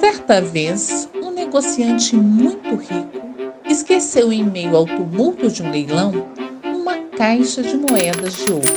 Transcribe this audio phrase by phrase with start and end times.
[0.00, 3.20] Certa vez, um negociante muito rico
[3.68, 6.26] esqueceu em meio ao tumulto de um leilão
[6.64, 8.72] uma caixa de moedas de ouro.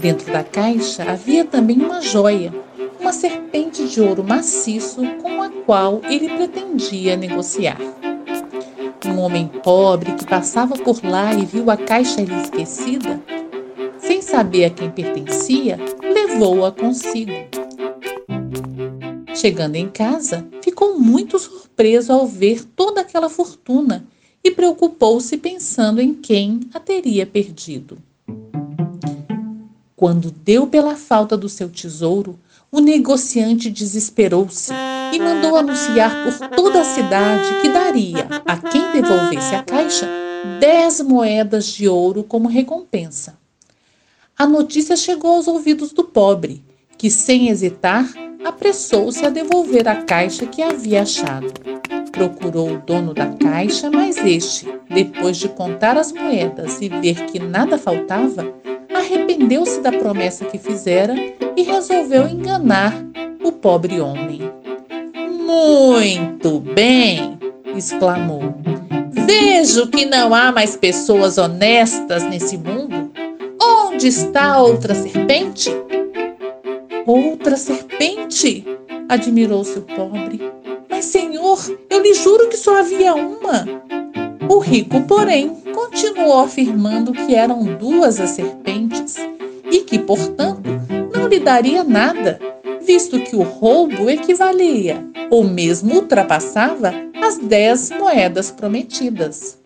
[0.00, 2.54] Dentro da caixa havia também uma joia,
[2.98, 7.78] uma serpente de ouro maciço com a qual ele pretendia negociar.
[9.04, 13.20] Um homem pobre que passava por lá e viu a caixa ali esquecida,
[14.12, 17.32] sem saber a quem pertencia, levou-a consigo.
[19.34, 24.04] Chegando em casa, ficou muito surpreso ao ver toda aquela fortuna
[24.44, 27.96] e preocupou-se pensando em quem a teria perdido.
[29.96, 32.38] Quando deu pela falta do seu tesouro,
[32.70, 34.74] o negociante desesperou-se
[35.10, 40.06] e mandou anunciar por toda a cidade que daria a quem devolvesse a caixa
[40.60, 43.40] dez moedas de ouro como recompensa.
[44.42, 46.64] A notícia chegou aos ouvidos do pobre,
[46.98, 48.12] que, sem hesitar,
[48.44, 51.52] apressou-se a devolver a caixa que havia achado.
[52.10, 57.38] Procurou o dono da caixa, mas este, depois de contar as moedas e ver que
[57.38, 58.52] nada faltava,
[58.92, 61.14] arrependeu-se da promessa que fizera
[61.56, 62.92] e resolveu enganar
[63.44, 64.40] o pobre homem.
[65.46, 67.38] Muito bem!
[67.76, 68.56] exclamou.
[69.12, 73.01] Vejo que não há mais pessoas honestas nesse mundo.
[74.02, 75.70] Onde está a outra serpente?
[77.06, 78.66] Outra serpente?
[79.08, 80.40] admirou-se o pobre.
[80.90, 83.64] Mas, senhor, eu lhe juro que só havia uma.
[84.48, 89.14] O rico, porém, continuou afirmando que eram duas as serpentes
[89.70, 90.68] e que, portanto,
[91.14, 92.40] não lhe daria nada,
[92.84, 99.61] visto que o roubo equivalia, ou mesmo ultrapassava, as dez moedas prometidas.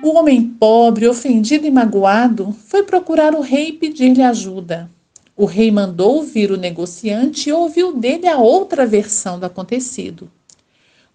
[0.00, 4.88] O homem pobre, ofendido e magoado, foi procurar o rei e pedir-lhe ajuda.
[5.36, 10.30] O rei mandou ouvir o negociante e ouviu dele a outra versão do acontecido.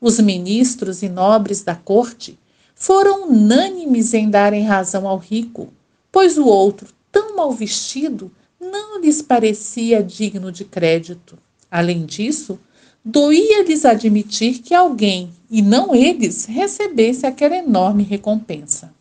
[0.02, 2.38] Os ministros e nobres da corte
[2.76, 5.74] foram unânimes em darem razão ao rico,
[6.12, 11.38] pois o outro, tão mal vestido, não lhes parecia digno de crédito.
[11.72, 12.60] Além disso,
[13.04, 18.92] doía-lhes admitir que alguém, e não eles, recebesse aquela enorme recompensa.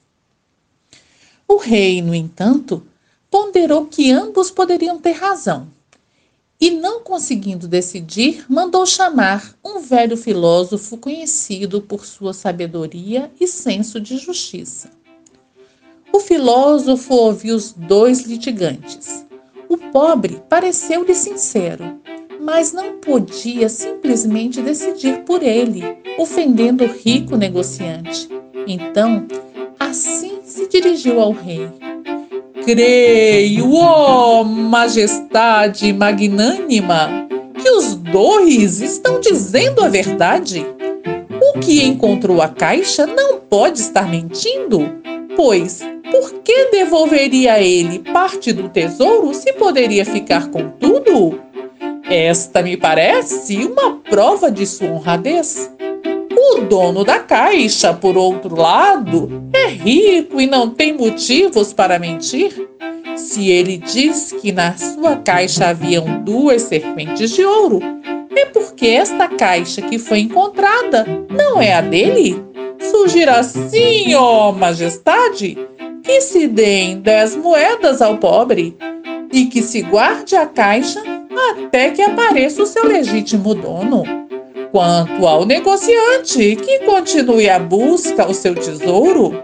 [1.49, 2.87] O rei, no entanto,
[3.31, 5.69] ponderou que ambos poderiam ter razão
[6.61, 13.99] e, não conseguindo decidir, mandou chamar um velho filósofo conhecido por sua sabedoria e senso
[13.99, 14.91] de justiça.
[16.13, 19.25] O filósofo ouviu os dois litigantes.
[19.71, 21.99] O pobre pareceu-lhe sincero
[22.43, 25.83] mas não podia simplesmente decidir por ele,
[26.19, 28.29] ofendendo o rico negociante.
[28.67, 29.25] Então,
[29.79, 31.69] assim se dirigiu ao rei.
[32.65, 37.29] Creio, ó oh, majestade magnânima,
[37.61, 40.67] que os dois estão dizendo a verdade.
[41.41, 44.91] O que encontrou a caixa não pode estar mentindo,
[45.37, 45.81] pois
[46.11, 51.41] por que devolveria ele parte do tesouro se poderia ficar com tudo?
[52.15, 55.73] Esta me parece uma prova de sua honradez.
[56.31, 62.69] O dono da caixa, por outro lado, é rico e não tem motivos para mentir.
[63.17, 67.81] Se ele diz que na sua caixa haviam duas serpentes de ouro,
[68.37, 72.45] é porque esta caixa que foi encontrada não é a dele.
[72.79, 75.57] Surgirá assim, ó oh, majestade,
[76.03, 78.77] que se deem dez moedas ao pobre
[79.33, 81.12] e que se guarde a caixa
[81.51, 84.03] até que apareça o seu legítimo dono.
[84.71, 89.43] Quanto ao negociante, que continue a busca ao seu tesouro.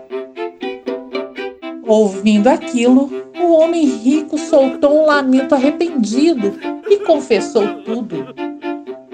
[1.87, 3.11] Ouvindo aquilo,
[3.41, 8.27] o homem rico soltou um lamento arrependido e confessou tudo.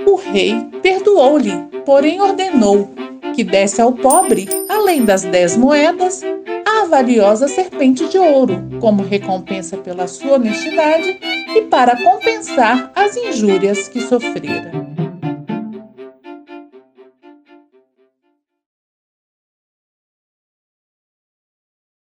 [0.06, 1.53] O rei perdoou-lhe,
[1.84, 2.89] porém ordenou
[3.34, 6.22] que desse ao pobre, além das dez moedas,
[6.87, 11.19] valiosa serpente de ouro, como recompensa pela sua honestidade
[11.57, 14.93] e para compensar as injúrias que sofrera.